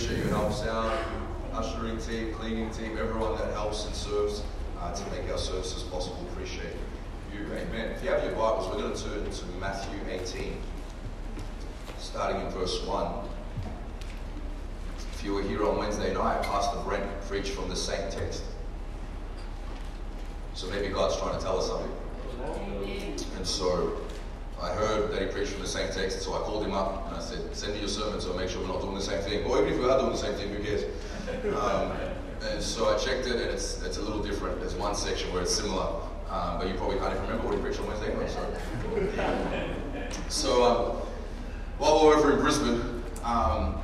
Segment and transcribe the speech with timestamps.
[0.00, 0.98] appreciate your help, sound,
[1.52, 4.42] ushering team, cleaning team, everyone that helps and serves
[4.80, 6.16] uh, to make our services possible.
[6.32, 6.72] Appreciate
[7.34, 7.44] you.
[7.52, 7.90] Amen.
[7.90, 10.56] If you have your Bibles, we're going to turn to Matthew 18,
[11.98, 13.12] starting in verse 1.
[15.12, 18.42] If you were here on Wednesday night, Pastor Brent preached from the same text.
[20.54, 21.92] So maybe God's trying to tell us something.
[23.36, 24.00] And so
[24.62, 27.16] I heard that he preached from the same text, so I called him up and
[27.16, 29.22] I said, send me your sermon so I make sure we're not doing the same
[29.22, 29.44] thing.
[29.44, 30.84] Or even if we are doing the same thing, who cares?
[31.56, 31.92] Um,
[32.50, 34.60] and so I checked it and it's, it's a little different.
[34.60, 35.86] There's one section where it's similar,
[36.28, 38.30] um, but you probably can't even remember what he preached on Wednesday night.
[40.28, 40.96] So, so um,
[41.78, 43.80] while we are over in Brisbane, um,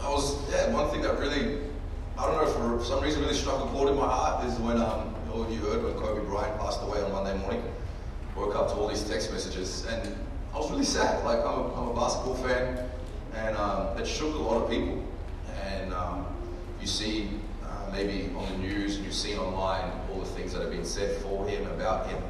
[0.00, 1.58] I was, yeah, one thing that really,
[2.16, 4.76] I don't know, for some reason really struck a chord in my heart is when,
[4.76, 7.62] um, all of you heard when Kobe Bryant passed away on Monday morning
[8.36, 10.16] woke up to all these text messages, and
[10.54, 11.24] I was really sad.
[11.24, 12.88] Like I'm a, I'm a basketball fan,
[13.34, 15.02] and um, it shook a lot of people.
[15.62, 16.26] And um,
[16.80, 17.30] you see
[17.64, 20.84] uh, maybe on the news, and you've seen online all the things that have been
[20.84, 22.22] said for him, about him.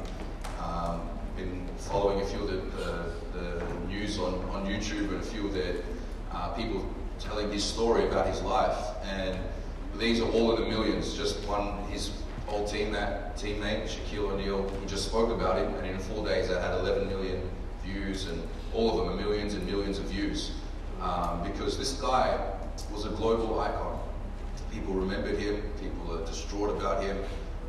[0.61, 1.01] Um,
[1.35, 5.47] been following a few of the, the, the, news on, on YouTube and a few
[5.47, 5.81] of the
[6.31, 6.85] uh, people
[7.19, 8.77] telling his story about his life.
[9.03, 9.37] And
[9.97, 11.15] these are all in the millions.
[11.15, 12.11] Just one, his
[12.47, 16.61] old teammate, teammate Shaquille O'Neal, who just spoke about him, and in four days it
[16.61, 17.41] had 11 million
[17.83, 18.41] views, and
[18.73, 20.51] all of them are millions and millions of views.
[21.01, 22.39] Um, because this guy
[22.91, 23.99] was a global icon.
[24.71, 27.17] People remembered him, people are distraught about him.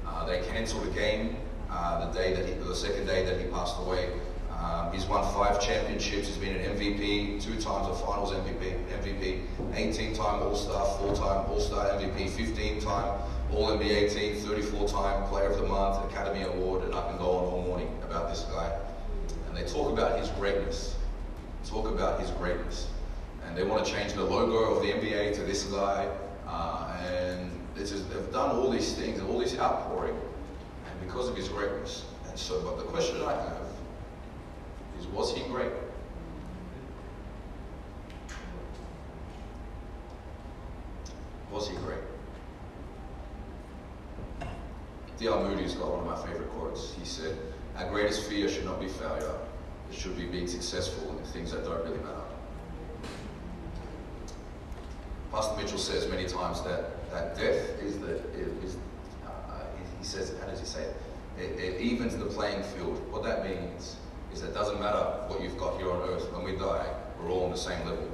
[0.06, 1.36] Uh, they cancelled a game
[1.70, 4.10] uh, the day that he, the second day that he passed away.
[4.50, 6.28] Um, he's won five championships.
[6.28, 12.30] He's been an MVP, two times a Finals MVP, MVP, 18-time All-Star, four-time All-Star MVP,
[12.30, 13.20] 15-time
[13.52, 17.30] all NBA team, 34 time Player of the Month, Academy Award, and I can go
[17.30, 18.76] on all morning about this guy.
[19.48, 20.96] And they talk about his greatness.
[21.64, 22.88] Talk about his greatness.
[23.44, 26.08] And they want to change the logo of the NBA to this guy.
[26.46, 30.14] Uh, and they've done all these things, all this outpouring,
[30.90, 32.04] and because of his greatness.
[32.28, 33.66] And so, but the question I have
[34.98, 35.72] is was he great?
[41.52, 42.00] Was he great?
[45.18, 45.42] D.L.
[45.44, 46.92] Moody's got one of my favorite quotes.
[46.94, 47.38] He said,
[47.76, 49.34] Our greatest fear should not be failure,
[49.90, 52.20] it should be being successful in things that don't really matter.
[55.32, 58.16] Pastor Mitchell says many times that, that death is the,
[58.62, 58.76] is,
[59.26, 59.60] uh,
[59.98, 60.96] he says, how does he say it?
[61.38, 61.58] it?
[61.58, 63.00] It evens the playing field.
[63.10, 63.96] What that means
[64.32, 66.30] is that it doesn't matter what you've got here on earth.
[66.32, 66.86] When we die,
[67.20, 68.08] we're all on the same level.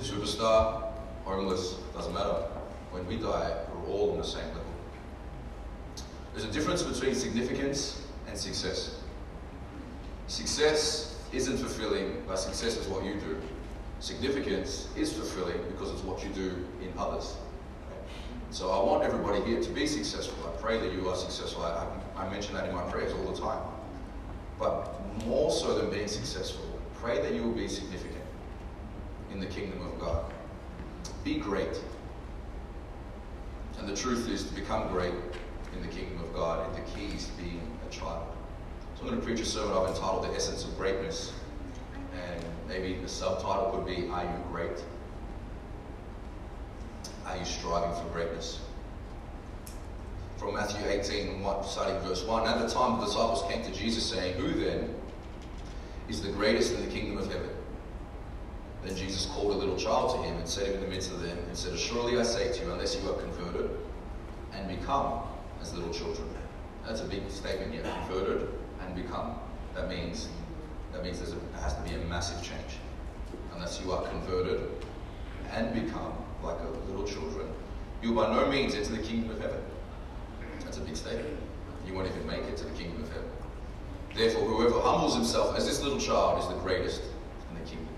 [0.00, 0.92] Superstar,
[1.24, 2.46] homeless, doesn't matter.
[2.90, 4.57] When we die, we're all on the same level.
[6.38, 8.94] There's a difference between significance and success.
[10.28, 13.42] Success isn't fulfilling, but success is what you do.
[13.98, 17.34] Significance is fulfilling because it's what you do in others.
[18.52, 20.48] So I want everybody here to be successful.
[20.48, 21.64] I pray that you are successful.
[21.64, 21.84] I,
[22.16, 23.60] I, I mention that in my prayers all the time.
[24.60, 24.94] But
[25.26, 26.64] more so than being successful,
[27.00, 28.22] pray that you will be significant
[29.32, 30.32] in the kingdom of God.
[31.24, 31.80] Be great.
[33.80, 35.14] And the truth is, to become great,
[35.74, 38.24] in the kingdom of God, and the key is being a child.
[38.94, 41.32] So I'm going to preach a sermon I've entitled The Essence of Greatness.
[42.14, 44.84] And maybe the subtitle could be Are You Great?
[47.26, 48.60] Are you striving for greatness?
[50.36, 52.48] From Matthew 18, starting verse 1.
[52.48, 54.94] At the time, the disciples came to Jesus saying, Who then
[56.08, 57.50] is the greatest in the kingdom of heaven?
[58.84, 61.20] Then Jesus called a little child to him and set him in the midst of
[61.20, 63.70] them and said, Surely I say to you, unless you are converted
[64.54, 65.22] and become
[65.60, 66.28] as little children.
[66.86, 67.84] That's a big statement yet.
[67.84, 68.48] Converted
[68.80, 69.34] and become.
[69.74, 70.28] That means
[70.92, 72.78] that means there has to be a massive change.
[73.54, 74.60] Unless you are converted
[75.52, 77.46] and become like a little children,
[78.02, 79.60] you will by no means enter the kingdom of heaven.
[80.64, 81.36] That's a big statement.
[81.86, 83.30] You won't even make it to the kingdom of heaven.
[84.14, 87.02] Therefore, whoever humbles himself as this little child is the greatest
[87.50, 87.88] in the kingdom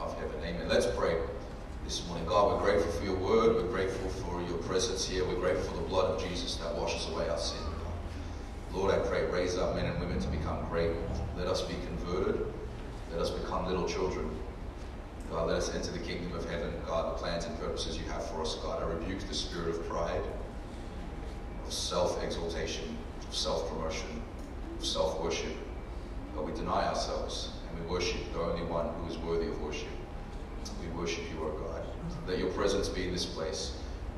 [0.00, 0.36] of heaven.
[0.42, 0.68] Amen.
[0.68, 1.16] Let's pray
[1.86, 2.26] this morning.
[2.26, 3.54] God, we're grateful for your word.
[3.54, 5.24] We're grateful for your presence here.
[5.24, 7.60] We're grateful for the blood of Jesus that washes away our sin.
[8.72, 10.90] Lord, I pray, raise up men and women to become great.
[11.36, 12.44] Let us be converted.
[13.12, 14.28] Let us become little children.
[15.30, 16.72] God, let us enter the kingdom of heaven.
[16.88, 18.82] God, the plans and purposes you have for us, God.
[18.82, 20.22] I rebuke the spirit of pride,
[21.64, 22.98] of self exaltation,
[23.28, 24.08] of self promotion,
[24.76, 25.54] of self worship.
[26.34, 29.86] God, we deny ourselves and we worship the only one who is worthy of worship.
[30.80, 31.75] We worship you, O God.
[32.26, 33.72] Let your presence be in this place.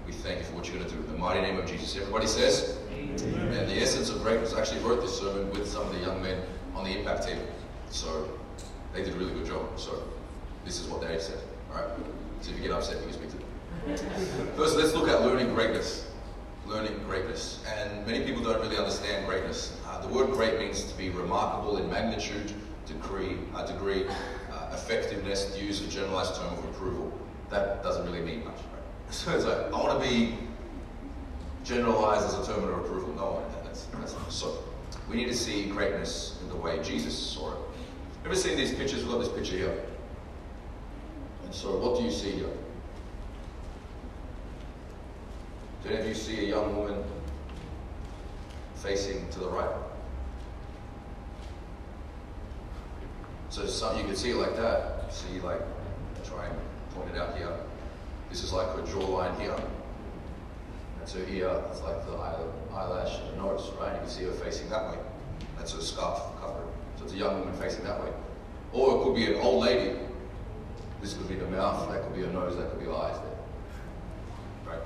[0.06, 1.00] We thank you for what you're going to do.
[1.02, 1.96] In the mighty name of Jesus.
[1.96, 3.52] Everybody says, Amen.
[3.52, 4.54] And the essence of greatness.
[4.54, 6.40] Actually wrote this sermon with some of the young men
[6.74, 7.38] on the impact team.
[7.90, 8.28] So
[8.94, 9.78] they did a really good job.
[9.78, 10.02] So
[10.64, 11.38] this is what they said.
[11.70, 11.90] All right.
[12.40, 14.56] So if you get upset, you can speak to them.
[14.56, 16.10] First, let's look at learning greatness.
[16.66, 17.62] Learning greatness.
[17.78, 19.78] And many people don't really understand greatness.
[19.86, 22.52] Uh, the word great means to be remarkable in magnitude,
[22.86, 24.06] degree, uh, degree
[24.52, 27.12] uh, effectiveness, use a generalized term of approval.
[27.50, 28.82] That doesn't really mean much, right?
[29.10, 30.36] So it's like, I want to be
[31.64, 33.14] generalized as a term of approval.
[33.14, 34.32] No, that's, that's not.
[34.32, 34.58] So
[35.08, 37.58] we need to see greatness in the way Jesus saw it.
[38.24, 39.02] Ever seen these pictures?
[39.02, 39.84] We've got this picture here.
[41.44, 42.50] And so what do you see here?
[45.82, 47.02] Do any of you see a young woman
[48.74, 49.70] facing to the right?
[53.50, 55.12] So some, you can see it like that.
[55.12, 56.46] See, like, I try
[56.98, 57.52] and point it out here.
[58.30, 59.56] This is like her jawline here.
[60.98, 61.62] That's her ear.
[61.70, 62.12] It's like the
[62.74, 63.94] eyelash and the nose, right?
[63.94, 64.98] You can see her facing that way.
[65.56, 66.68] That's her scarf covering.
[66.96, 68.10] So it's a young woman facing that way.
[68.72, 69.98] Or it could be an old lady.
[71.00, 71.90] This could be the mouth.
[71.90, 72.56] That could be her nose.
[72.56, 74.74] That could be her eyes there.
[74.74, 74.82] Right?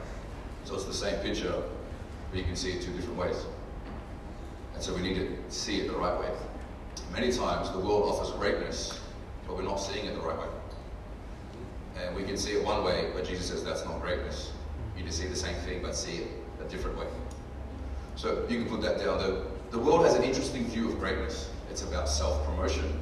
[0.65, 1.55] So it's the same picture,
[2.31, 3.37] but you can see it two different ways.
[4.75, 6.31] And so we need to see it the right way.
[7.13, 9.01] Many times the world offers greatness,
[9.47, 10.47] but we're not seeing it the right way.
[12.01, 14.53] And we can see it one way, but Jesus says that's not greatness.
[14.97, 16.29] You just see the same thing, but see it
[16.65, 17.07] a different way.
[18.17, 19.19] So you can put that down.
[19.19, 21.51] The, the world has an interesting view of greatness.
[21.71, 23.01] It's about self promotion,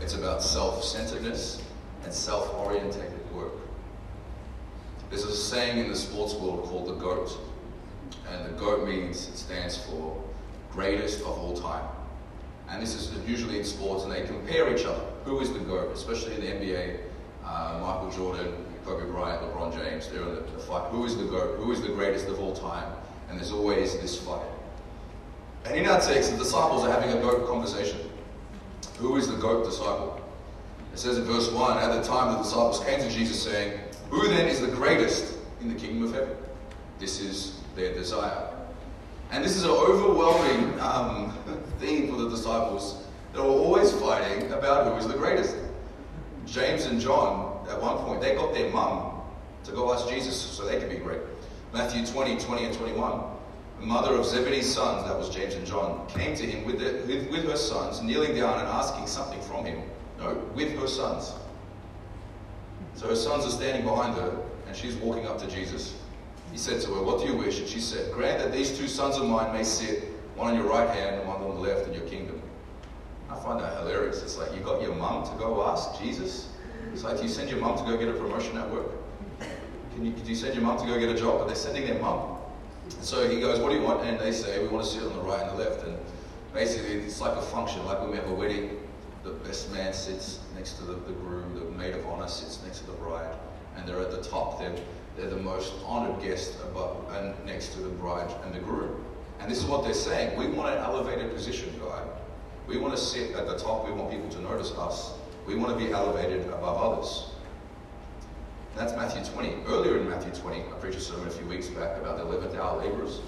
[0.00, 1.62] it's about self centeredness,
[2.04, 3.52] and self orientated work.
[5.08, 7.36] There's a saying in the sports world called the GOAT.
[8.30, 10.22] And the GOAT means, it stands for
[10.70, 11.84] greatest of all time.
[12.68, 15.02] And this is usually in sports, and they compare each other.
[15.24, 15.92] Who is the GOAT?
[15.92, 17.00] Especially in the NBA,
[17.50, 18.52] uh, Michael Jordan,
[18.84, 20.88] Kobe Bryant, LeBron James, they're in the, the fight.
[20.90, 21.58] Who is the GOAT?
[21.58, 22.90] Who is the greatest of all time?
[23.28, 24.46] And there's always this fight.
[25.64, 27.98] And in our text, the disciples are having a GOAT conversation.
[28.98, 30.20] Who is the GOAT disciple?
[30.92, 33.78] It says in verse 1 At the time the disciples came to Jesus saying,
[34.10, 36.36] Who then is the greatest in the kingdom of heaven?
[36.98, 38.48] This is their desire.
[39.30, 41.36] And this is an overwhelming um,
[41.80, 43.06] theme for the disciples.
[43.32, 45.56] They were always fighting about who is the greatest.
[46.50, 49.20] James and John, at one point, they got their mum
[49.64, 51.20] to go ask Jesus so they could be great.
[51.72, 53.22] Matthew 20, 20 and 21.
[53.78, 57.30] The mother of Zebedee's sons, that was James and John, came to him with, with,
[57.30, 59.82] with her sons, kneeling down and asking something from him.
[60.18, 61.32] No, with her sons.
[62.94, 64.36] So her sons are standing behind her,
[64.66, 65.94] and she's walking up to Jesus.
[66.52, 67.60] He said to her, What do you wish?
[67.60, 70.04] And she said, Grant that these two sons of mine may sit,
[70.34, 72.19] one on your right hand and one on the left in your kingdom.
[74.18, 76.48] It's like you got your mum to go ask Jesus.
[76.92, 78.86] It's like, do you send your mum to go get a promotion at work?
[79.94, 81.38] Can you, you send your mum to go get a job?
[81.38, 82.38] But they're sending their mum.
[83.00, 84.04] So he goes, What do you want?
[84.04, 85.84] And they say, We want to sit on the right and the left.
[85.84, 85.96] And
[86.52, 88.80] basically, it's like a function, like when we have a wedding
[89.22, 92.80] the best man sits next to the, the groom, the maid of honor sits next
[92.80, 93.34] to the bride,
[93.76, 94.58] and they're at the top.
[94.58, 94.74] They're,
[95.16, 99.04] they're the most honored guest above and next to the bride and the groom.
[99.40, 100.38] And this is what they're saying.
[100.38, 101.99] We want an elevated position, God.
[102.70, 103.86] We want to sit at the top.
[103.86, 105.12] We want people to notice us.
[105.46, 107.26] We want to be elevated above others.
[108.76, 109.64] That's Matthew 20.
[109.66, 112.56] Earlier in Matthew 20, I preached a sermon a few weeks back about the 11th
[112.56, 113.20] hour laborers.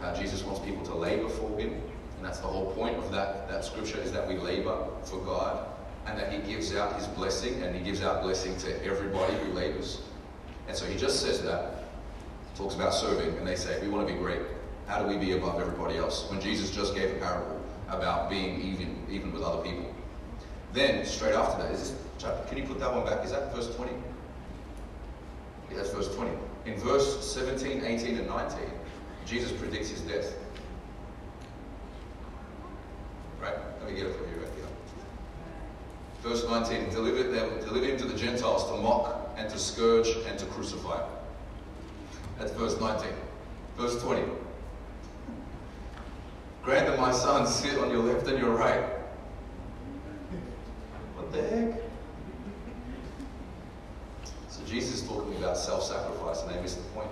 [0.00, 1.80] How Jesus wants people to labor for him
[2.24, 5.66] and that's the whole point of that, that scripture is that we labor for God
[6.06, 9.52] and that He gives out His blessing and He gives out blessing to everybody who
[9.52, 10.00] labors.
[10.66, 11.84] And so He just says that,
[12.56, 14.40] talks about serving, and they say, we want to be great.
[14.86, 16.30] How do we be above everybody else?
[16.30, 17.53] When Jesus just gave a parable
[17.88, 19.94] about being even, even with other people.
[20.72, 23.24] Then, straight after that, is this chapter, can you put that one back?
[23.24, 23.92] Is that verse 20?
[25.70, 26.30] Yeah, that's verse 20.
[26.66, 28.58] In verse 17, 18, and 19,
[29.26, 30.34] Jesus predicts his death.
[33.40, 33.54] Right?
[33.80, 34.66] Let me get it for you right here.
[36.22, 40.38] Verse 19, deliver, them, deliver him to the Gentiles to mock and to scourge and
[40.38, 41.00] to crucify.
[42.38, 43.08] That's verse 19.
[43.76, 44.22] Verse 20.
[46.64, 48.82] Grant that my son sit on your left and your right.
[51.14, 51.80] What the heck?
[54.48, 57.10] So Jesus is talking about self-sacrifice and they missed the point.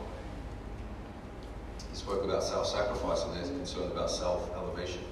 [1.90, 5.02] He spoke about self-sacrifice and they're concerned about self-elevation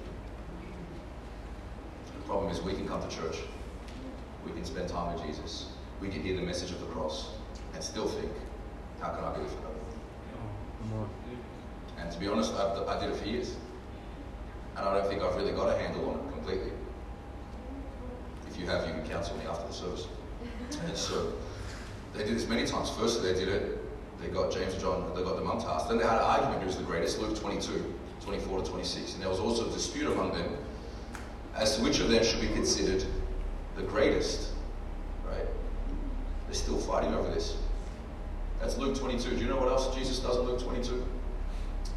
[2.15, 3.37] The problem is we can come to church,
[4.43, 5.67] we can spend time with Jesus,
[5.99, 7.29] we can hear the message of the cross,
[7.75, 8.31] and still think,
[9.01, 9.71] how can I be lifted up?
[11.99, 13.55] And to be honest, I've, I did it for years.
[14.77, 16.71] And I don't think I've really got a handle on it completely.
[18.49, 20.07] If you have, you can counsel me after the service.
[20.85, 22.89] And so uh, they did this many times.
[22.89, 23.77] First, they did it.
[24.21, 25.87] They got James and John, they got the mum task.
[25.87, 29.13] Then they had an argument who's the greatest, Luke 22, 24 to 26.
[29.13, 30.57] And there was also a dispute among them
[31.55, 33.03] as to which of them should be considered
[33.75, 34.51] the greatest,
[35.25, 35.45] right?
[36.45, 37.57] They're still fighting over this.
[38.59, 39.31] That's Luke 22.
[39.31, 41.03] Do you know what else Jesus does in Luke 22?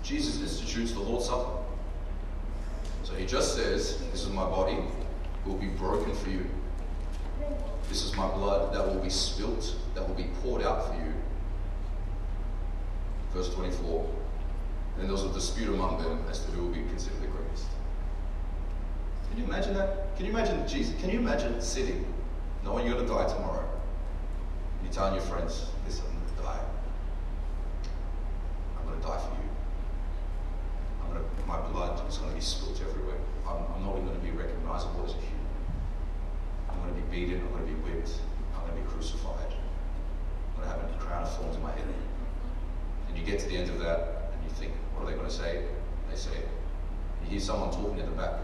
[0.03, 1.54] Jesus institutes the Lord's Supper.
[3.17, 6.47] He just says, This is my body, it will be broken for you.
[7.89, 11.13] This is my blood that will be spilt, that will be poured out for you.
[13.33, 14.11] Verse 24.
[14.99, 17.67] And there was a dispute among them as to who will be considered the greatest.
[19.29, 20.17] Can you imagine that?
[20.17, 20.95] Can you imagine Jesus?
[21.01, 22.07] Can you imagine sitting,
[22.63, 23.69] knowing you're going to die tomorrow?
[24.79, 26.65] And you're telling your friends, listen, I'm going to die.
[28.79, 29.49] I'm going to die for you.
[31.03, 33.19] I'm going to, my blood is going to be spilt everywhere.
[33.47, 35.47] I'm, I'm not even going to be recognizable as a human.
[36.71, 37.41] I'm going to be beaten.
[37.41, 38.11] I'm going to be whipped.
[38.55, 39.55] I'm going to be crucified.
[39.55, 41.87] I'm going to have a crown of thorns in my head.
[43.09, 45.31] And you get to the end of that, and you think, what are they going
[45.31, 45.63] to say?
[46.11, 46.35] They say,
[47.23, 48.35] you hear someone talking at the back.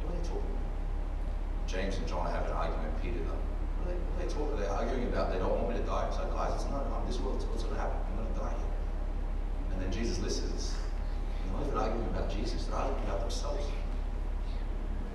[0.00, 1.66] What are they talking about?
[1.66, 3.02] James and John have an argument.
[3.02, 3.34] Peter, them.
[3.82, 4.56] What are they, what are they talking?
[4.60, 5.32] They're arguing about.
[5.32, 6.06] They don't want me to die.
[6.06, 6.86] It's like, guys, it's not.
[6.86, 7.42] I'm this world.
[7.50, 7.98] What's going to happen?
[7.98, 8.74] I'm going to die here.
[9.74, 10.74] And then Jesus listens.
[11.42, 12.66] They're not even arguing about Jesus.
[12.66, 13.66] They're arguing about themselves.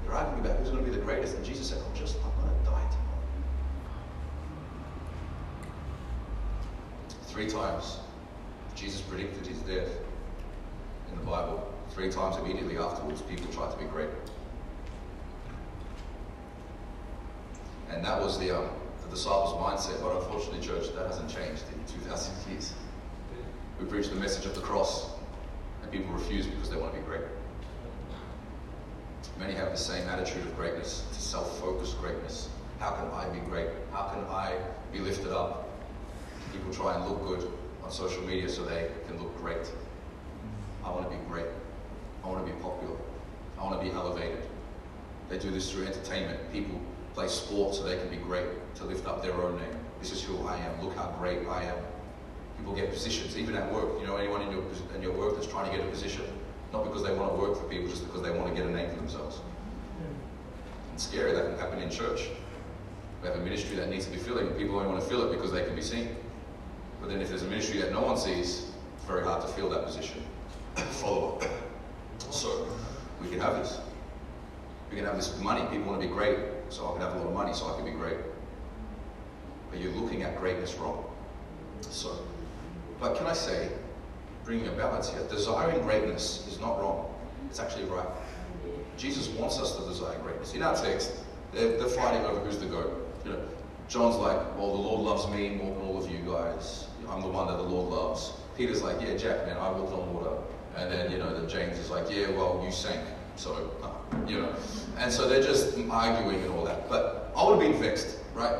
[0.06, 1.36] They're arguing about who's going to be the greatest.
[1.36, 3.20] And Jesus said, I'm just, I'm going to die tomorrow.
[7.24, 7.98] Three times,
[8.76, 9.90] Jesus predicted his death
[11.12, 11.72] in the Bible.
[11.90, 14.10] Three times immediately afterwards, people tried to be great.
[17.90, 18.70] And that was the, um,
[19.04, 20.02] the disciples' mindset.
[20.02, 22.74] But unfortunately, church, that hasn't changed in 2,000 years.
[23.80, 25.10] We preach the message of the cross,
[25.82, 27.22] and people refuse because they want to be great.
[29.38, 32.50] Many have the same attitude of greatness, to self-focused greatness.
[32.80, 33.68] How can I be great?
[33.92, 34.54] How can I
[34.94, 35.70] be lifted up?
[36.54, 37.52] People try and look good
[37.84, 39.70] on social media so they can look great.
[40.84, 41.48] I want to be great.
[42.24, 42.96] I want to be popular.
[43.60, 44.44] I want to be elevated.
[45.30, 46.40] They do this through entertainment.
[46.54, 46.80] People
[47.14, 49.76] play sport so they can be great, to lift up their own name.
[50.00, 50.84] This is who I am.
[50.84, 51.78] Look how great I am.
[52.58, 54.00] People get positions, even at work.
[54.00, 54.64] You know, anyone in your,
[54.96, 56.24] in your work that's trying to get a position,
[56.76, 58.72] not because they want to work for people, just because they want to get a
[58.72, 59.38] name for themselves.
[59.38, 60.94] Hmm.
[60.94, 62.30] It's scary that can happen in church.
[63.22, 65.24] We have a ministry that needs to be filling, and people only want to fill
[65.30, 66.16] it because they can be seen.
[67.00, 69.70] But then if there's a ministry that no one sees, it's very hard to fill
[69.70, 70.22] that position.
[70.76, 71.44] Follow up.
[72.30, 72.68] So,
[73.22, 73.80] we can have this.
[74.90, 75.62] We can have this money.
[75.72, 76.38] People want to be great,
[76.70, 78.18] so I can have a lot of money, so I can be great.
[79.72, 81.06] But you're looking at greatness wrong.
[81.82, 82.20] So,
[83.00, 83.70] but can I say,
[84.46, 87.12] bringing a balance here, desiring greatness is not wrong.
[87.50, 88.08] It's actually right.
[88.96, 90.54] Jesus wants us to desire greatness.
[90.54, 91.12] In our text,
[91.52, 93.08] they're, they're fighting over who's the goat.
[93.26, 93.40] You know,
[93.90, 96.88] John's like, well, the Lord loves me more than all of you guys.
[97.10, 98.34] I'm the one that the Lord loves.
[98.56, 100.38] Peter's like, yeah, Jack, man, I walked on water.
[100.78, 103.02] And then, you know, the James is like, yeah, well, you sank.
[103.36, 104.56] So, uh, you know.
[104.98, 106.88] And so they're just arguing and all that.
[106.90, 108.56] But I would have been vexed, right?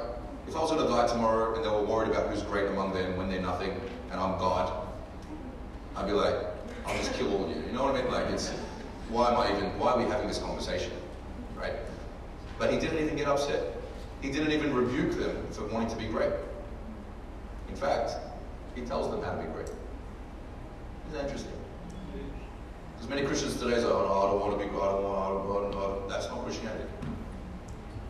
[0.48, 2.94] If I was going to die tomorrow and they were worried about who's great among
[2.94, 3.72] them when they're nothing
[4.12, 4.85] and I'm God,
[5.96, 6.36] I'd be like,
[6.86, 7.64] I'll just kill all of you.
[7.64, 8.12] You know what I mean?
[8.12, 8.50] Like, it's,
[9.10, 10.92] why am I even, why are we having this conversation?
[11.56, 11.74] Right?
[12.60, 13.62] But he didn't even get upset.
[14.22, 16.32] He didn't even rebuke them for wanting to be great.
[17.70, 18.12] In fact,
[18.76, 19.68] he tells them how to be great.
[19.68, 21.52] Isn't that interesting?
[22.96, 25.76] Because many Christians today say, oh, I don't want to be, want, I don't want,
[25.76, 26.86] I don't, that's not Christianity.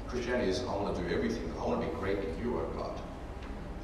[0.08, 1.52] Christianity is, I want to do everything.
[1.60, 3.00] I want to be great in you, oh God.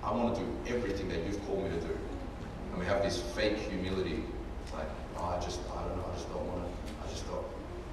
[0.04, 1.98] I want to do everything that you've called me to do.
[2.72, 4.24] And we have this fake humility.
[4.74, 4.88] Like,
[5.18, 7.46] oh, I just, I don't know, I just don't want to, I just don't.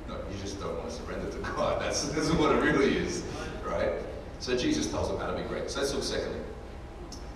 [0.09, 1.83] No, you just don't want to surrender to God.
[1.83, 3.25] That's, that's what it really is,
[3.65, 3.93] right?
[4.41, 5.69] So Jesus tells them how to be great.
[5.69, 6.41] So let's look secondly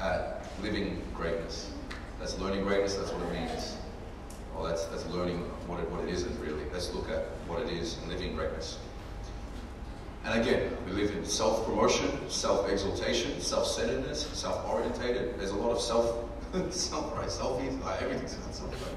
[0.01, 1.71] at living greatness.
[2.19, 3.77] That's learning greatness, that's what it means.
[4.55, 6.63] Well, that's, that's learning what it, what it isn't really.
[6.73, 8.79] Let's look at what it is in living greatness.
[10.25, 15.39] And again, we live in self-promotion, self-exaltation, self-centeredness, self-orientated.
[15.39, 16.29] There's a lot of self,
[16.71, 18.97] self right, selfies, like everything's about self, right?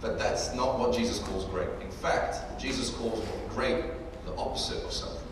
[0.00, 1.68] But that's not what Jesus calls great.
[1.80, 3.84] In fact, Jesus calls great
[4.26, 5.22] the opposite of self.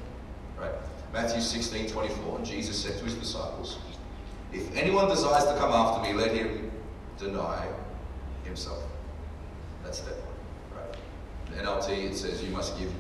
[0.59, 0.73] Right?
[1.13, 3.79] Matthew 16, 24, and Jesus said to his disciples,
[4.53, 6.71] If anyone desires to come after me, let him
[7.19, 7.69] deny
[8.45, 8.83] himself.
[9.85, 10.79] That's step one.
[10.79, 10.97] Right?
[11.59, 12.91] In NLT, it says you must give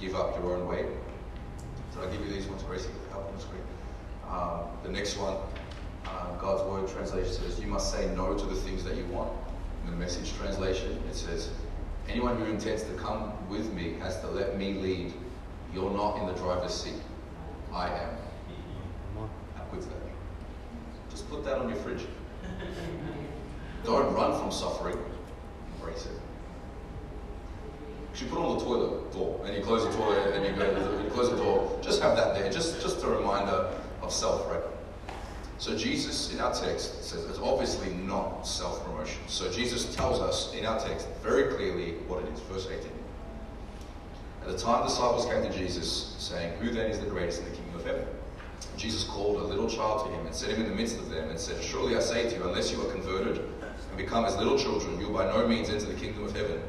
[0.00, 0.86] give up your own way.
[1.92, 2.88] So I'll give you these ones, Gracie?
[3.10, 3.62] Help on the screen.
[4.28, 5.36] Um, the next one,
[6.10, 9.32] uh, God's Word translation says you must say no to the things that you want.
[9.84, 11.50] In the message translation, it says,
[12.08, 15.14] anyone who intends to come with me has to let me lead.
[15.72, 17.00] You're not in the driver's seat.
[17.72, 18.16] I am.
[19.56, 19.94] How good's that?
[21.08, 22.04] Just put that on your fridge.
[23.84, 24.98] Don't run from suffering.
[25.76, 26.12] Embrace it.
[28.20, 31.10] You put on the toilet door and you close the toilet and you go you
[31.10, 31.78] close the door.
[31.80, 34.60] Just have that there, just just a reminder of self, right?
[35.60, 39.20] So Jesus in our text says it's obviously not self-promotion.
[39.26, 42.40] So Jesus tells us in our text very clearly what it is.
[42.40, 42.90] Verse 18.
[44.40, 47.50] At the time the disciples came to Jesus, saying, Who then is the greatest in
[47.50, 48.06] the kingdom of heaven?
[48.78, 51.28] Jesus called a little child to him and set him in the midst of them
[51.28, 54.58] and said, Surely I say to you, unless you are converted and become as little
[54.58, 56.62] children, you will by no means enter the kingdom of heaven.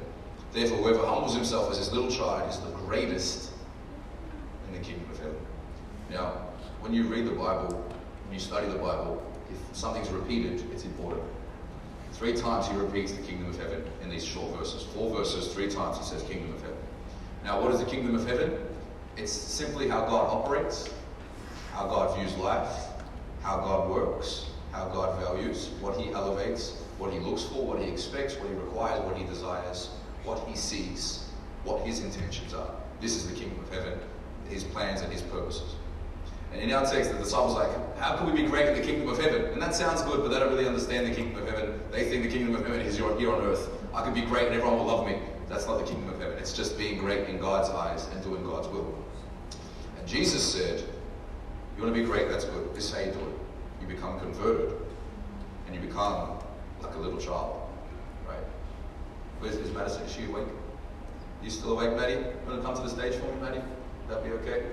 [0.51, 3.51] Therefore, whoever humbles himself as his little child is the greatest
[4.67, 5.37] in the kingdom of heaven.
[6.09, 6.27] Now,
[6.81, 7.85] when you read the Bible,
[8.31, 9.21] when you study the Bible,
[9.51, 11.21] if something's repeated, it's important.
[12.13, 14.83] Three times he repeats the kingdom of heaven in these short verses.
[14.83, 16.77] Four verses, three times he says kingdom of heaven.
[17.43, 18.57] Now, what is the kingdom of heaven?
[19.17, 20.89] It's simply how God operates,
[21.73, 22.73] how God views life,
[23.41, 27.91] how God works, how God values, what he elevates, what he looks for, what he
[27.91, 29.89] expects, what he requires, what he desires,
[30.23, 31.25] what he sees,
[31.65, 32.71] what his intentions are.
[33.01, 33.99] This is the kingdom of heaven,
[34.47, 35.75] his plans and his purposes.
[36.51, 38.85] And in our text, the disciples are like, how can we be great in the
[38.85, 39.45] kingdom of heaven?
[39.53, 41.79] And that sounds good, but they don't really understand the kingdom of heaven.
[41.91, 43.69] They think the kingdom of heaven is here on earth.
[43.93, 45.17] I can be great and everyone will love me.
[45.47, 46.37] That's not the kingdom of heaven.
[46.37, 48.93] It's just being great in God's eyes and doing God's will.
[49.97, 50.83] And Jesus said,
[51.75, 52.29] You want to be great?
[52.29, 52.73] That's good.
[52.73, 53.81] This is how you do it.
[53.81, 54.73] You become converted
[55.67, 56.39] and you become
[56.81, 57.61] like a little child.
[58.27, 58.43] Right?
[59.39, 60.03] Where's is Madison?
[60.03, 60.47] Is she awake?
[61.43, 62.13] You still awake, Maddie?
[62.13, 63.61] You want to come to the stage for me, Maddie?
[64.09, 64.63] That be okay?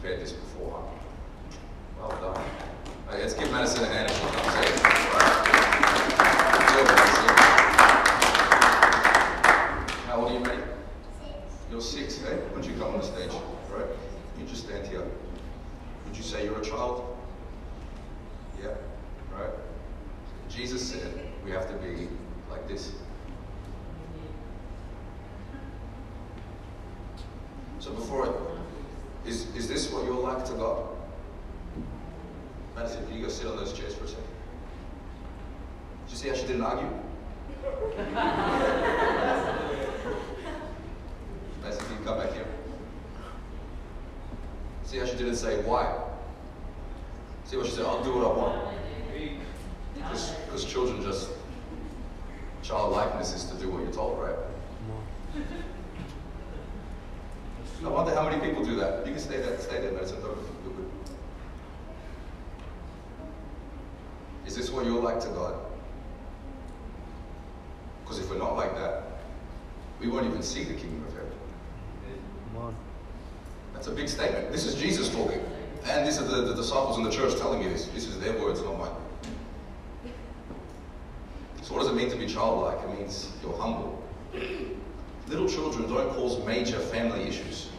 [0.00, 0.90] Prepared this before.
[1.98, 2.42] Well done.
[3.10, 4.16] Let's give Madison a hand if.
[10.06, 10.62] How old are you, Maddie?
[11.70, 12.38] You're six, eh?
[12.54, 13.30] Would you come on the stage?
[13.70, 13.84] Right?
[14.38, 15.04] You just stand here.
[16.06, 17.18] Would you say you're a child?
[18.62, 18.68] Yeah?
[19.38, 19.52] Right?
[20.48, 21.12] Jesus said
[21.44, 22.08] we have to be
[22.50, 22.92] like this.
[27.80, 28.32] So before it,
[29.26, 30.86] is, is this what you're like to God?
[32.74, 34.24] Madison, can you go sit on those chairs for a second?
[36.06, 36.88] Did you see how she didn't argue?
[41.62, 42.46] Madison, can you come back here?
[44.84, 46.02] See how she didn't say why?
[47.44, 48.76] See what she said, I'll do what I want.
[49.94, 51.28] Because children just,
[52.62, 54.36] childlikeness is to do what you're told, right?
[57.82, 59.06] I wonder how many people do that.
[59.06, 60.20] You can stay there, stay there, Madison.
[60.20, 60.90] Don't you're good.
[64.46, 65.54] Is this what you're like to God?
[68.02, 69.04] Because if we're not like that,
[69.98, 72.74] we won't even see the kingdom of heaven.
[73.72, 74.52] That's a big statement.
[74.52, 75.40] This is Jesus talking.
[75.86, 77.86] And these are the, the disciples in the church telling you this.
[77.86, 78.90] This is their words, not mine.
[81.62, 82.78] So what does it mean to be childlike?
[82.84, 84.02] It means you're humble.
[85.30, 87.70] Little children don't cause major family issues.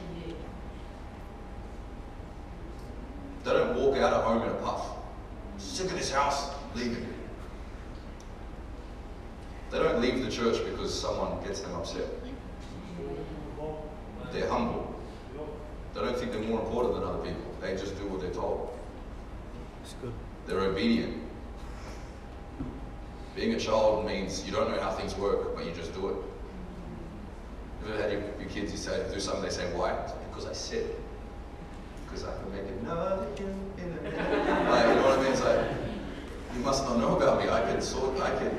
[3.44, 4.88] They don't walk out of home in a puff.
[5.58, 7.04] Sick of this house, leave it.
[9.70, 12.08] They don't leave the church because someone gets them upset.
[14.32, 14.96] They're humble.
[15.94, 17.44] They don't think they're more important than other people.
[17.60, 18.70] They just do what they're told.
[19.84, 20.14] It's good.
[20.48, 21.18] They're obedient.
[23.36, 26.16] Being a child means you don't know how things work, but you just do it.
[27.80, 29.92] Have you ever had your, your kids, you say, do something, they say, why?
[29.94, 31.00] It's because I said it.
[32.06, 34.70] Because I can make another you in a minute.
[34.70, 35.32] Like, you know what I mean?
[35.32, 35.66] It's like,
[36.54, 37.50] you must not know about me.
[37.50, 38.52] I can sort, I can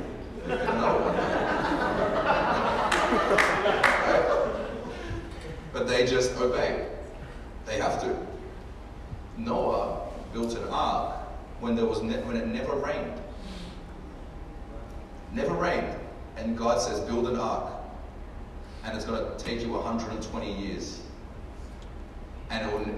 [0.46, 1.16] make another one.
[4.08, 4.48] Right?
[5.72, 6.88] But they just obey.
[7.66, 8.16] They have to.
[9.38, 11.16] Noah built an ark
[11.60, 13.20] when there was ne- when it never rained.
[15.32, 15.96] Never rained,
[16.36, 17.72] and God says, "Build an ark,"
[18.84, 21.00] and it's going to take you 120 years.
[22.50, 22.94] And it will,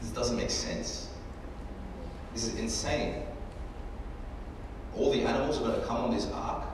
[0.00, 1.08] this doesn't make sense.
[2.34, 3.22] This is insane.
[4.96, 6.64] All the animals are going to come on this ark.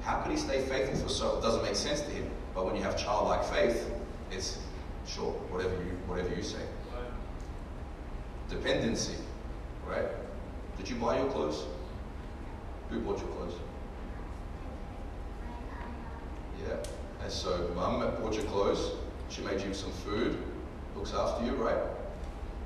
[0.00, 1.36] How could he stay faithful for so?
[1.36, 2.30] It doesn't make sense to him.
[2.54, 3.90] But when you have childlike faith,
[4.30, 4.58] it's
[5.06, 6.62] sure whatever you whatever you say.
[8.48, 9.16] Dependency,
[9.86, 10.06] right?
[10.78, 11.64] Did you buy your clothes?
[12.88, 13.54] Who bought your clothes?
[16.66, 16.76] Yeah.
[17.22, 18.92] And so mum bought your clothes.
[19.28, 20.38] She made you some food,
[20.96, 21.76] looks after you, right?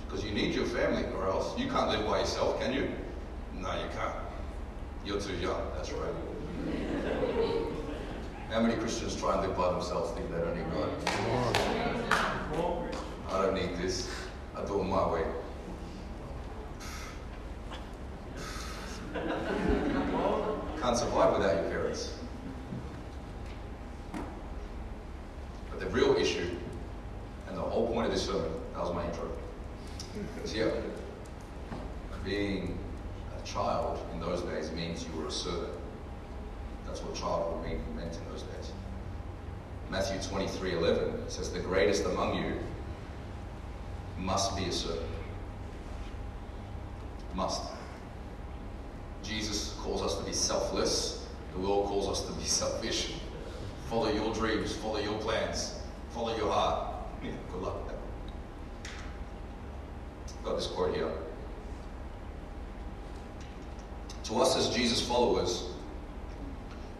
[0.04, 2.88] Because you need your family, or else you can't live by yourself, can you?
[3.58, 4.14] No, you can't.
[5.04, 5.60] You're too young.
[5.74, 7.61] That's right.
[8.52, 10.90] How many Christians try and live by themselves, think they don't need God?
[13.30, 14.10] I don't need this.
[14.54, 15.24] I do it my way.
[20.82, 22.12] Can't survive without your parents.
[25.70, 26.50] But the real issue,
[27.48, 29.30] and the whole point of this sermon, that was my intro.
[30.44, 30.74] is here.
[32.22, 32.78] being
[33.34, 35.72] a child in those days means you were a servant.
[36.92, 37.80] That's what child meant
[38.14, 38.70] in those days.
[39.90, 42.58] Matthew 23 11 says, The greatest among you
[44.18, 45.06] must be a servant.
[47.34, 47.62] Must.
[49.22, 51.26] Jesus calls us to be selfless.
[51.54, 53.14] The world calls us to be selfish.
[53.88, 56.94] Follow your dreams, follow your plans, follow your heart.
[57.24, 58.92] Yeah, good luck with that.
[60.44, 61.10] Got this quote here.
[64.24, 65.71] To us as Jesus followers,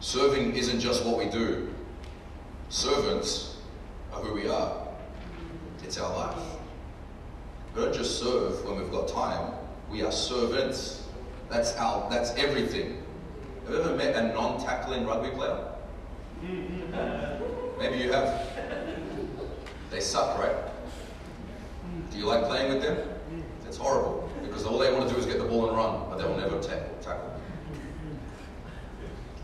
[0.02, 1.72] serving isn't just what we do.
[2.68, 3.56] Servants
[4.12, 4.88] are who we are.
[5.84, 6.42] It's our life.
[7.74, 9.54] We don't just serve when we've got time.
[9.90, 11.06] We are servants.
[11.48, 13.02] That's our that's everything.
[13.64, 15.68] Have you ever met a non-tackling rugby player?
[17.78, 18.48] Maybe you have.
[19.90, 20.56] They suck, right?
[22.10, 23.08] Do you like playing with them?
[23.66, 26.18] It's horrible because all they want to do is get the ball and run, but
[26.18, 26.91] they'll never tackle.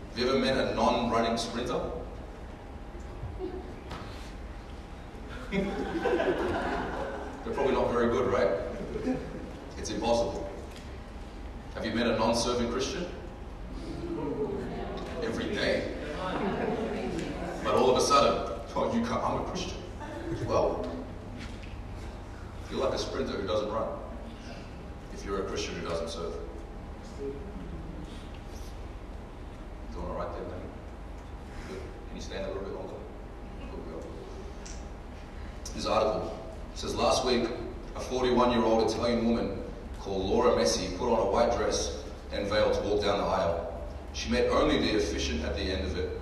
[0.09, 1.79] Have you ever met a non-running sprinter?
[5.51, 5.63] They're
[7.53, 8.49] probably not very good, right?
[9.77, 10.49] It's impossible.
[11.75, 13.05] Have you met a non-serving Christian?
[15.23, 15.93] Every day.
[17.63, 19.77] But all of a sudden, oh, you can't, I'm a Christian.
[20.47, 20.87] Well,
[22.69, 23.87] you're like a sprinter who doesn't run.
[25.13, 26.33] If you're a Christian who doesn't serve.
[31.67, 32.93] Can you stand a little bit longer?
[35.75, 36.37] This article
[36.75, 37.47] says last week,
[37.95, 39.61] a 41 year old Italian woman
[39.99, 43.87] called Laura Mesi put on a white dress and veil to walk down the aisle.
[44.13, 46.19] She met only the officiant at the end of it.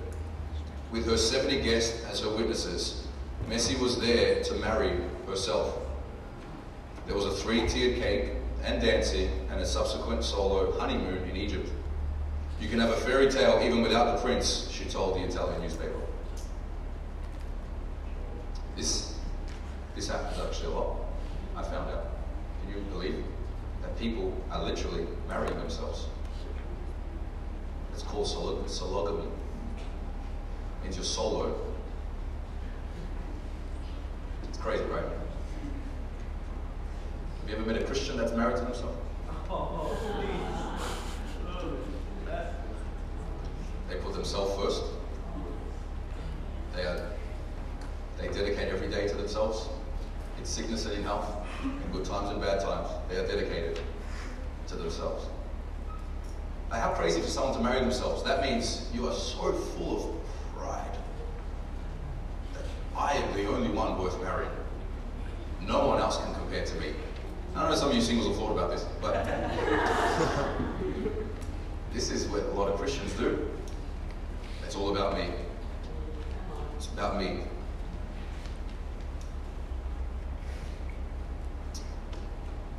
[0.91, 3.07] With her 70 guests as her witnesses,
[3.47, 5.77] Mesi was there to marry herself.
[7.05, 8.31] There was a three tiered cake
[8.63, 11.69] and dancing and a subsequent solo honeymoon in Egypt.
[12.59, 15.99] You can have a fairy tale even without the prince, she told the Italian newspaper.
[18.75, 19.15] This,
[19.95, 20.97] this happens actually a lot,
[21.55, 22.07] I found out.
[22.61, 23.23] Can you believe
[23.81, 26.07] that people are literally marrying themselves?
[27.93, 29.25] It's called sologamy.
[29.25, 31.59] It means you're solo.
[34.47, 35.03] It's crazy, right?
[37.41, 38.95] Have you ever met a Christian that's married to himself?
[43.89, 44.83] They put themselves first.
[46.75, 47.09] They are,
[48.17, 49.67] they dedicate every day to themselves.
[50.37, 53.79] In sickness and in health, in good times and bad times, they are dedicated
[54.67, 55.25] to themselves.
[56.69, 58.23] Now, how crazy for someone to marry themselves.
[58.23, 60.97] That means you are so full of pride
[62.53, 62.63] that
[62.95, 64.51] I am the only one worth marrying.
[65.61, 66.93] No one else can compare to me.
[67.55, 69.25] I don't know some of you singles have thought about this, but
[71.93, 73.47] this is what a lot of Christians do.
[74.67, 75.29] It's all about me.
[76.75, 77.39] It's about me.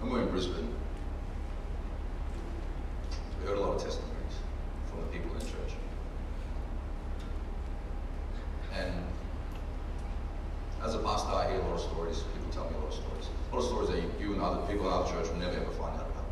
[0.02, 0.74] I'm going to Brisbane,
[3.40, 4.36] we heard a lot of testimonies
[4.90, 5.72] from the people in the church.
[8.74, 8.92] And
[10.84, 12.22] as a pastor, I hear a lot of stories.
[12.34, 13.28] People tell me a lot of stories.
[13.50, 15.56] A lot of stories that you, you and other people in other church will never
[15.56, 16.26] ever find out about.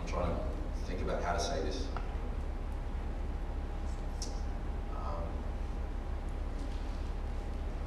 [0.00, 0.40] I'm trying to
[0.86, 1.84] think about how to say this.
[4.96, 5.22] Um,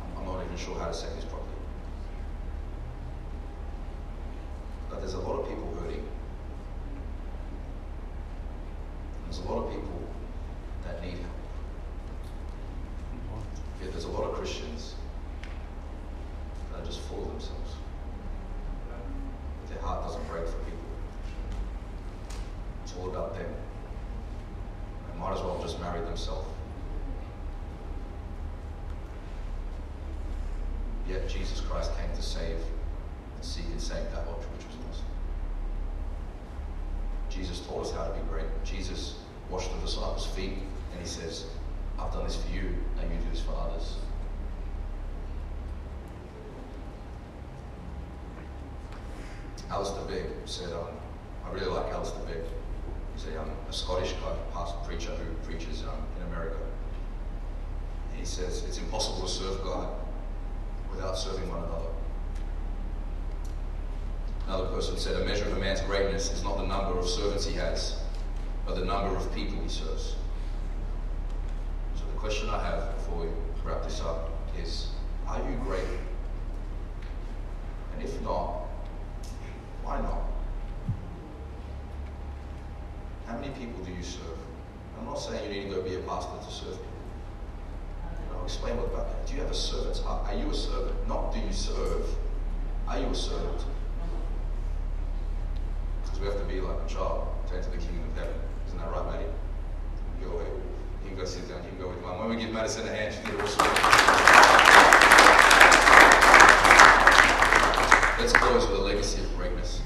[0.04, 1.48] I'm, I'm not even sure how to say this properly.
[4.90, 6.04] But there's a lot of people hurting.
[9.26, 10.02] There's a lot of people
[10.86, 11.26] that need help.
[13.82, 14.96] Yet there's a lot of Christians
[16.72, 17.76] that are just full of themselves.
[19.70, 20.80] Their heart doesn't break for people.
[22.84, 23.54] It's all about them.
[25.14, 26.48] They might as well just marry themselves.
[31.30, 35.04] Jesus Christ came to save and seek and save that which was lost.
[37.30, 38.46] Jesus taught us how to be great.
[38.66, 39.16] Jesus
[39.50, 40.54] washed the disciples' feet
[40.92, 41.46] and he says,
[42.00, 43.96] I've done this for you, now you do this for others.
[49.70, 50.88] Alistair Begg said, um,
[51.46, 52.44] I really like Alistair Begg.
[53.16, 56.58] He's a, um, a Scottish guy, pastor preacher who preaches um, in America.
[58.18, 59.99] He says it's impossible to serve God
[61.00, 61.86] without serving one another.
[64.48, 67.46] Another person said, a measure of a man's greatness is not the number of servants
[67.46, 68.02] he has,
[68.66, 70.16] but the number of people he serves.
[71.96, 73.28] So the question I have before we
[73.64, 74.30] wrap this up
[74.62, 74.88] is,
[75.26, 75.86] are you great?
[77.94, 78.66] And if not,
[79.84, 80.24] why not?
[83.26, 84.38] How many people do you serve?
[85.00, 86.88] I'm not saying you need to go be a pastor to serve people.
[88.36, 89.09] I'll explain what.
[89.30, 90.28] Do you have a servant's heart?
[90.28, 91.08] Are you a servant?
[91.08, 92.04] Not do you serve.
[92.88, 93.64] Are you a servant?
[96.02, 98.34] Because we have to be like a child, to the kingdom of heaven.
[98.66, 99.28] Isn't that right?
[100.20, 100.40] You go.
[100.40, 101.64] You can go sit down.
[101.64, 102.18] You can go with mum.
[102.18, 103.68] When we give Madison a hand, she did awesome.
[108.20, 109.84] Let's close with a legacy of greatness.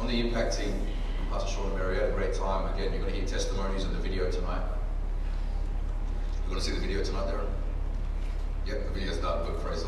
[0.00, 0.86] On the impact team,
[1.30, 2.74] Pastor Sean and Mary had a great time.
[2.74, 4.66] Again, you're going to hear testimonies in the video tonight.
[6.42, 7.48] You're going to see the video tonight, Darren?
[8.66, 9.44] Yep, the video's done.
[9.44, 9.82] Good praise,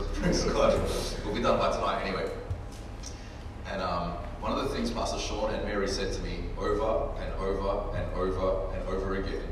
[0.44, 0.80] God.
[1.24, 2.28] We'll be done by tonight anyway.
[3.70, 4.10] And um,
[4.40, 8.14] one of the things Pastor Sean and Mary said to me over and over and
[8.14, 9.42] over and over again,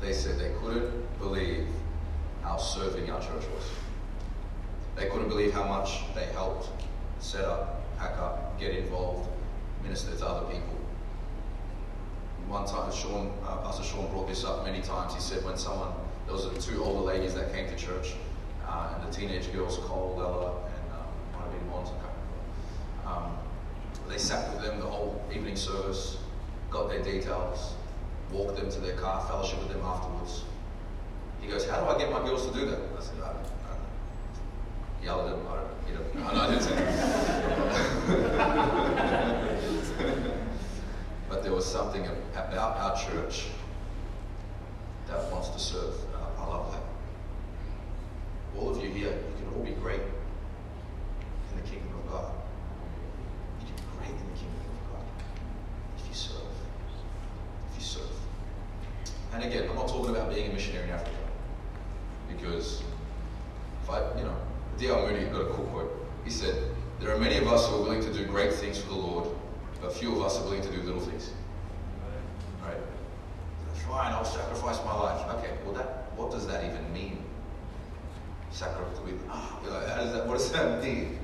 [0.00, 1.66] they said they couldn't believe
[2.42, 3.70] how serving our church was.
[4.96, 6.68] They couldn't believe how much they helped
[7.20, 9.28] set up, pack up, get involved,
[9.82, 10.76] minister to other people.
[12.48, 15.14] One time, Sean, uh, Pastor Sean brought this up many times.
[15.14, 15.92] He said when someone,
[16.26, 18.14] there was two older ladies that came to church,
[18.66, 23.16] uh, and the teenage girls, Cole, Ella, and um, might have been I can't.
[23.24, 23.38] Um,
[24.08, 26.18] they sat with them the whole evening service,
[26.70, 27.74] got their details,
[28.32, 30.44] walked them to their car, fellowship with them afterwards.
[31.40, 32.78] He goes, how do I get my girls to do that?
[32.78, 33.74] I said, I don't, I
[35.06, 35.20] know.
[35.20, 35.68] At I don't know.
[35.88, 36.74] You know, no, I didn't say
[41.28, 43.46] but there was something about our church
[45.08, 45.94] that wants to serve.
[46.52, 48.60] Love that.
[48.60, 52.32] All of you here, you can all be great in the kingdom of God.
[53.60, 55.04] You can be great in the kingdom of God
[55.96, 56.52] if you serve.
[57.70, 58.16] If you serve.
[59.32, 61.16] And again, I'm not talking about being a missionary in Africa.
[62.28, 62.82] Because
[63.82, 64.36] if I, you know,
[64.76, 65.08] D.L.
[65.08, 66.06] Moody got a cool quote.
[66.22, 66.54] He said,
[67.00, 69.28] There are many of us who are willing to do great things for the Lord,
[69.80, 71.30] but few of us are willing to do little things.
[72.62, 72.76] Right?
[73.88, 75.26] Fine, I'll sacrifice my life.
[75.38, 77.24] Okay, well, that what does that even mean?
[78.50, 81.18] Sacrifice with, ah, how does that, what does that mean?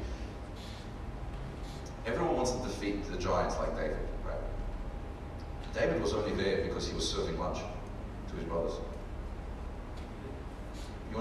[2.06, 4.40] Everyone wants to defeat the giants like David, right?
[5.74, 8.74] David was only there because he was serving lunch to his brothers.
[11.12, 11.18] You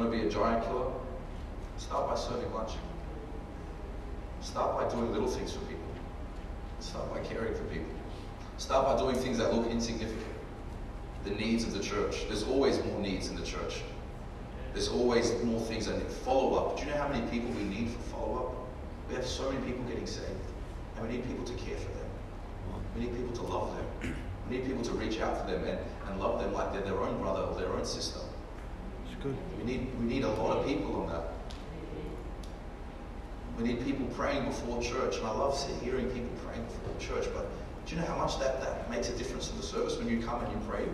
[1.77, 2.71] Start by serving lunch.
[4.41, 5.85] Start by doing little things for people.
[6.79, 7.87] Start by caring for people.
[8.57, 10.25] Start by doing things that look insignificant.
[11.23, 12.27] The needs of the church.
[12.27, 13.83] There's always more needs in the church.
[14.73, 16.77] There's always more things that need follow up.
[16.77, 19.09] Do you know how many people we need for follow up?
[19.09, 20.27] We have so many people getting saved.
[20.97, 22.09] And we need people to care for them.
[22.95, 24.15] We need people to love them.
[24.49, 26.99] We need people to reach out for them and, and love them like they're their
[26.99, 28.19] own brother or their own sister.
[29.21, 29.35] Good.
[29.57, 31.33] We need, we need a lot of people on that.
[33.57, 37.27] We need people praying before church, and I love hearing people praying before church.
[37.33, 37.47] But
[37.85, 40.21] do you know how much that, that makes a difference in the service when you
[40.21, 40.85] come and you pray?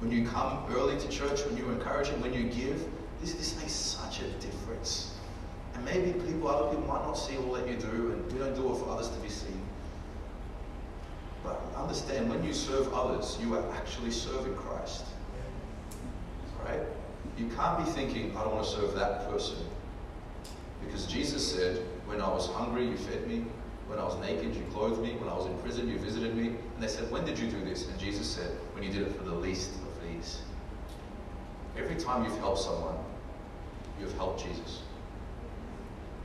[0.00, 2.82] When you come early to church, when you encourage it, when you give,
[3.20, 5.14] this, this makes such a difference.
[5.74, 8.54] And maybe people, other people might not see all that you do, and we don't
[8.54, 9.60] do it for others to be seen.
[11.44, 15.04] But understand, when you serve others, you are actually serving Christ.
[16.64, 16.80] Right?
[17.36, 19.56] You can't be thinking, I don't want to serve that person.
[20.84, 23.44] Because Jesus said, When I was hungry, you fed me.
[23.88, 25.14] When I was naked, you clothed me.
[25.16, 26.48] When I was in prison, you visited me.
[26.48, 27.88] And they said, When did you do this?
[27.88, 30.40] And Jesus said, When you did it for the least of these.
[31.76, 32.96] Every time you've helped someone,
[34.00, 34.82] you've helped Jesus.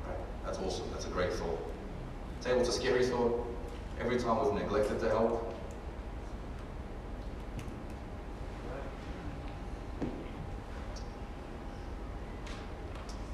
[0.07, 0.17] Right?
[0.45, 0.85] That's awesome.
[0.91, 1.59] That's a great thought.
[2.41, 3.45] Table's a scary thought.
[3.99, 5.50] Every time we've neglected to help,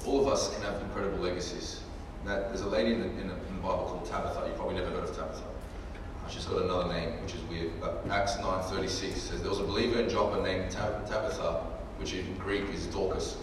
[0.08, 1.80] all of us can have incredible legacies.
[2.24, 4.44] That there's a lady in the, in the, in the Bible called Tabitha.
[4.46, 5.44] You've probably never heard of Tabitha.
[5.44, 7.78] Uh, she's got another name, which is weird.
[7.80, 11.62] But Acts 9:36 says there was a believer in Joppa named Tab- Tabitha,
[11.98, 13.36] which in Greek is Dorcas.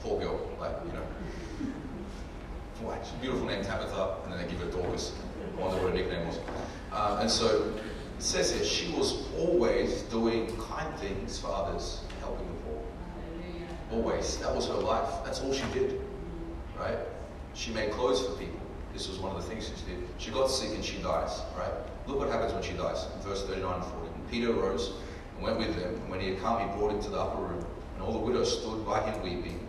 [0.00, 1.06] Poor girl, like you know.
[3.02, 5.12] She's a beautiful name, Tabitha, and then they give her Dorcas.
[5.56, 6.38] I wonder what her nickname was.
[6.92, 12.46] Um, and so it says here she was always doing kind things for others, helping
[12.46, 12.83] the poor.
[13.94, 14.38] Always.
[14.38, 15.08] That was her life.
[15.24, 16.00] That's all she did.
[16.76, 16.98] Right?
[17.54, 18.58] She made clothes for people.
[18.92, 20.02] This was one of the things she did.
[20.18, 21.42] She got sick and she dies.
[21.56, 21.72] Right?
[22.08, 23.06] Look what happens when she dies.
[23.14, 24.06] In verse 39 and 40.
[24.06, 24.94] And Peter arose
[25.36, 25.94] and went with them.
[25.94, 27.64] And when he had come, he brought him to the upper room.
[27.94, 29.64] And all the widows stood by him weeping.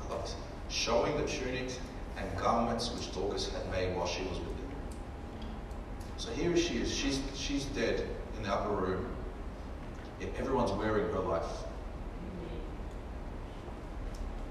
[0.00, 0.34] I love this.
[0.70, 1.72] Showing the tunic
[2.16, 4.66] and garments which Dorcas had made while she was with them.
[6.16, 6.94] So here she is.
[6.94, 9.06] She's, she's dead in the upper room.
[10.20, 11.44] Yet everyone's wearing her life.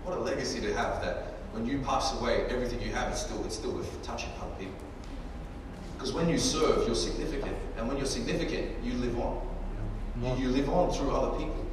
[0.06, 3.44] What a legacy to have that when you pass away, everything you have is still
[3.44, 4.76] it's still with touching other people.
[5.94, 7.56] Because when you serve, you're significant.
[7.78, 9.42] And when you're significant, you live on.
[10.22, 11.66] You, you live on through other people.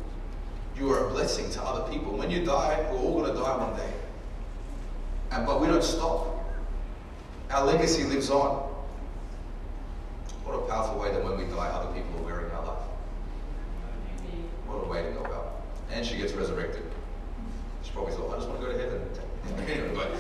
[0.78, 2.16] You are a blessing to other people.
[2.16, 3.92] When you die, we're all going to die one day.
[5.32, 6.42] And, but we don't stop.
[7.50, 8.70] Our legacy lives on.
[10.44, 12.84] What a powerful way that when we die, other people are wearing our life.
[14.66, 15.62] What a way to go about.
[15.90, 16.91] And she gets resurrected.
[17.92, 19.94] Probably thought, I just want to go to heaven.
[19.94, 20.10] but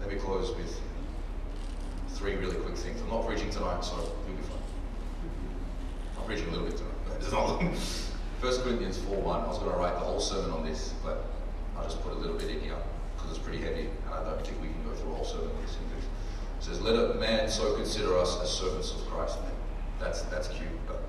[0.00, 0.80] let me close with
[2.08, 3.00] three really quick things.
[3.00, 4.58] I'm not preaching tonight, so you'll be fine.
[6.18, 6.90] I'm preaching a little bit tonight.
[7.18, 9.40] It's not 1 Corinthians 4 1.
[9.40, 11.24] I was going to write the whole sermon on this, but
[11.76, 12.76] I'll just put a little bit in here
[13.14, 15.48] because it's pretty heavy, and I don't think we can go through a whole sermon
[15.48, 15.76] on this.
[16.60, 19.38] It says, Let a man so consider us as servants of Christ.
[19.98, 21.02] That's, that's cute, but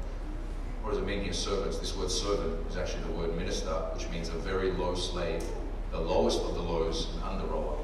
[0.82, 1.78] what does it mean here, servants?
[1.78, 5.44] This word servant is actually the word minister, which means a very low slave,
[5.92, 7.78] the lowest of the lows, an under rower.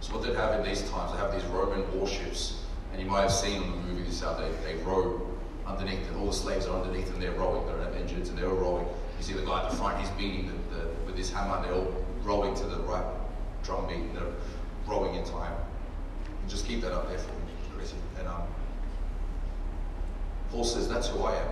[0.00, 3.22] So what they'd have in these times, they have these Roman warships, and you might
[3.22, 5.20] have seen in the movies how they, they row
[5.66, 8.38] underneath, and all the slaves are underneath and they're rowing, they don't have engines, and
[8.38, 8.86] they're all rowing.
[9.18, 11.64] You see the guy at the front, he's beating the, the, with his hammer, and
[11.66, 13.04] they're all rowing to the right
[13.62, 14.32] drum beat, and they're
[14.86, 15.52] rowing in time.
[16.40, 17.96] And just keep that up there for me, Chrissy.
[18.18, 18.42] And um,
[20.50, 21.48] Paul says, that's who I am.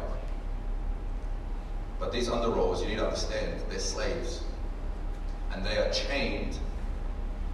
[1.99, 4.43] But these under you need to understand, they're slaves.
[5.53, 6.59] And they are chained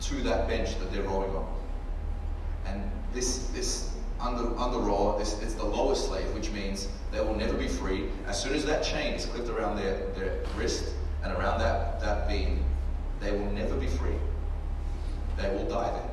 [0.02, 1.46] to that bench that they're rowing on.
[2.66, 7.54] And this, this under, under this, it's the lowest slave, which means they will never
[7.54, 8.08] be free.
[8.26, 12.28] As soon as that chain is clipped around their, their wrist and around that, that
[12.28, 12.64] beam,
[13.20, 14.16] they will never be free.
[15.36, 16.10] They will die there.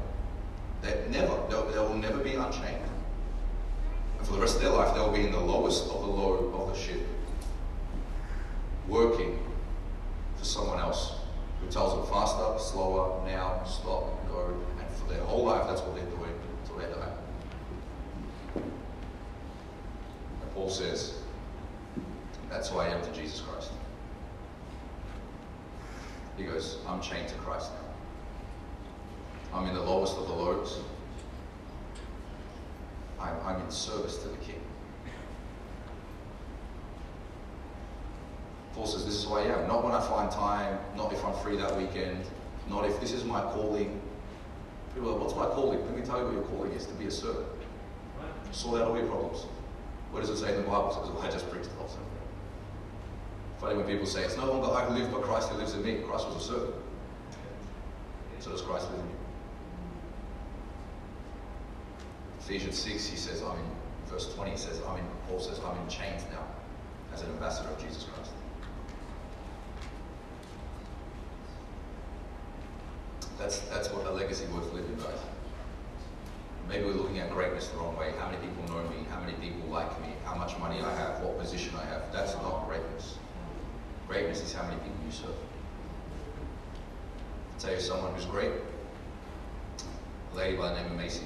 [0.81, 2.81] They never, they will never be unchained.
[4.17, 6.07] And for the rest of their life, they will be in the lowest of the
[6.07, 7.01] low of the ship,
[8.91, 9.39] working
[10.35, 11.15] for someone else
[11.61, 14.53] who tells them faster, slower, now, stop, go.
[14.79, 17.13] And for their whole life, that's what they're doing until they die.
[18.55, 21.19] And Paul says,
[22.49, 23.71] that's who I am to Jesus Christ.
[26.37, 29.57] He goes, I'm chained to Christ now.
[29.57, 30.79] I'm in the lowest of the lows.
[33.19, 34.61] I'm, I'm in service to the King.
[38.73, 39.67] Paul says, This is who I am.
[39.67, 42.25] Not when I find time, not if I'm free that weekend,
[42.69, 44.01] not if this is my calling.
[44.93, 45.83] People are, What's my calling?
[45.85, 47.47] Let me tell you what your calling is to be a servant.
[48.51, 49.45] Sort out all your problems.
[50.11, 50.89] What does it say in the Bible?
[50.89, 51.89] It says, well, I just preached the whole.
[53.61, 55.83] Funny when people say, It's no longer I who live, but Christ who lives in
[55.83, 55.99] me.
[56.07, 56.75] Christ was a servant.
[58.39, 59.15] So does Christ live in you.
[62.39, 63.65] Ephesians 6, he says, I'm in,
[64.07, 66.43] verse 20, he says, I'm in, Paul says, I'm in chains now
[67.13, 68.31] as an ambassador of Jesus Christ.
[73.41, 75.17] That's, that's what a legacy worth living, guys.
[76.69, 78.13] Maybe we're looking at greatness the wrong way.
[78.19, 78.97] How many people know me?
[79.09, 80.09] How many people like me?
[80.23, 81.19] How much money I have?
[81.21, 82.13] What position I have?
[82.13, 83.17] That's not greatness.
[84.07, 85.29] Greatness is how many people you serve.
[87.53, 88.51] I'll tell you someone who's great.
[90.33, 91.23] A lady by the name of Mesi.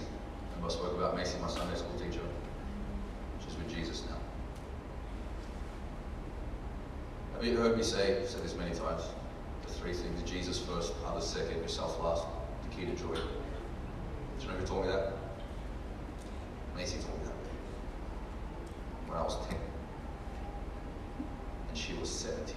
[0.55, 2.23] Remember I spoke about Mesi, my Sunday school teacher.
[3.43, 4.15] She's with Jesus now.
[7.33, 9.03] Have you heard me say, I've said this many times,
[9.85, 12.25] three things, Jesus first, others second, yourself last,
[12.63, 13.13] the key to joy.
[13.13, 13.21] Do
[14.41, 15.13] you know who told me that?
[16.75, 17.35] Mesi told me that.
[19.07, 19.57] When I was 10.
[21.69, 22.55] And she was 17.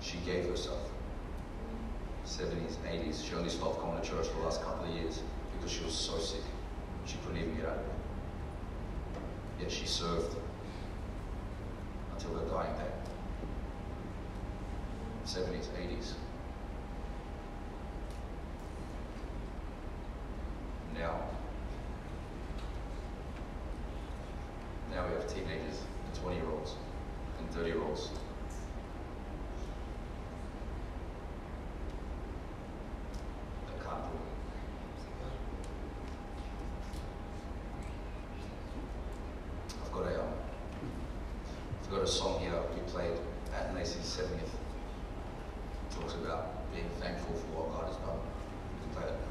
[0.00, 0.90] She gave herself.
[2.26, 3.24] 70s, 80s.
[3.24, 5.22] She only stopped going to church for the last couple of years
[5.56, 6.42] because she was so sick.
[7.06, 7.94] She couldn't even get out of bed.
[9.60, 10.34] Yet she served
[12.22, 12.92] until her dying day.
[15.26, 16.12] 70s, 80s.
[20.94, 21.22] Now,
[24.90, 26.74] now we have teenagers and 20 year olds
[27.38, 28.10] and 30 year olds.
[33.66, 34.22] that can't do it.
[39.84, 40.32] I've got a, um,
[42.02, 43.12] A song here we played
[43.54, 44.42] at Mesi's 70th.
[44.42, 44.50] It
[45.94, 48.18] talks about being thankful for what God has done.
[48.82, 49.22] We play that.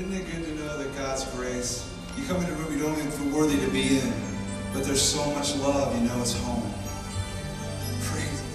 [0.00, 1.84] Isn't it good to know that God's grace,
[2.16, 4.10] you come in a room you don't even feel worthy to be in,
[4.72, 6.72] but there's so much love, you know it's home.
[8.00, 8.48] Praise Him.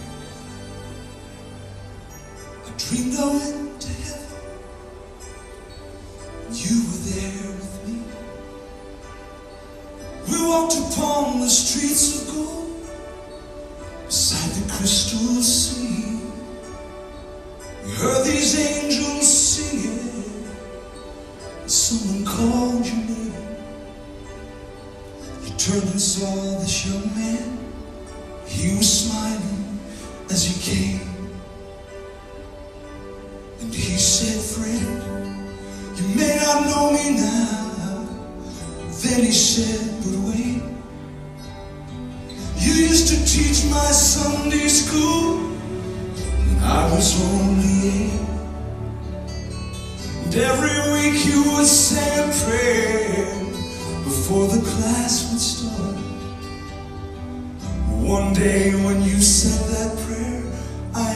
[2.66, 3.69] I dreamed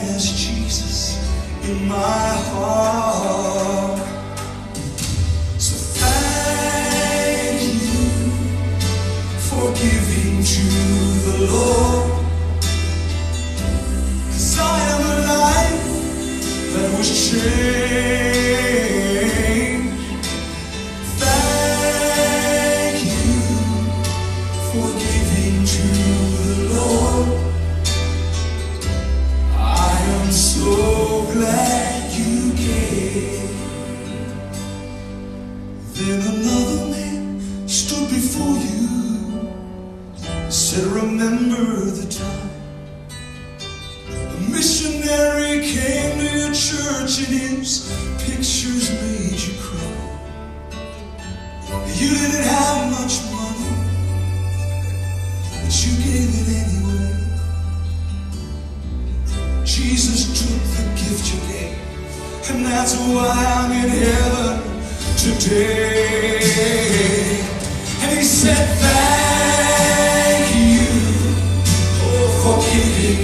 [0.06, 1.18] There's Jesus
[1.64, 1.96] in my
[2.52, 4.00] heart.
[5.58, 8.10] So thank you
[9.48, 10.66] for giving to
[11.26, 12.26] the Lord.
[14.28, 15.86] Cause I am a life
[16.74, 18.93] that was changed.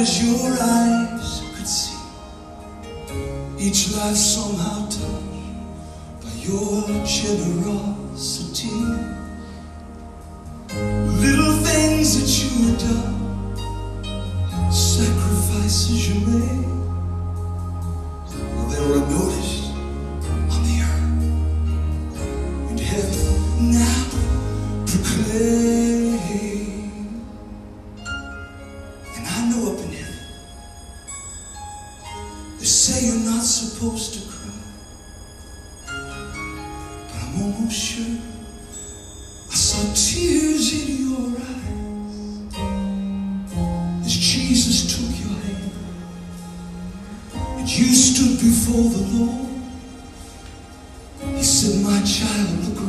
[0.00, 1.98] as your eyes could see.
[3.58, 8.70] Each life somehow touched by your generosity.
[11.24, 16.89] Little things that you have done, sacrifices you made.
[48.80, 48.86] He
[51.42, 52.79] said, My child, look